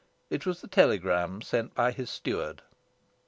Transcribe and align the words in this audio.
It 0.31 0.47
was 0.47 0.61
the 0.61 0.67
telegram 0.67 1.43
sent 1.43 1.75
by 1.75 1.91
his 1.91 2.09
steward. 2.09 2.63